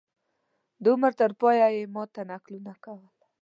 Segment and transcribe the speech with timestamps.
[0.83, 3.01] د عمر تر پایه یې ما ته نکلونه کول.